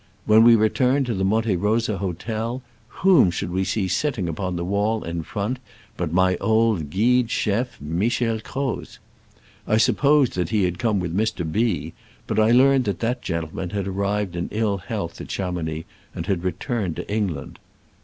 [0.25, 4.65] When we returned to the Monte Rosa hotel, whom should we see sitting upon the
[4.65, 5.59] wall in front
[5.95, 8.97] but my old guide chef, Michel Croz!
[9.67, 11.45] I supposed that he had come with Mr.
[11.51, 11.93] B,
[12.25, 16.43] but I learned that that gentleman had arrived in ill health at Chamounix, and had
[16.43, 17.59] returned to Eng land.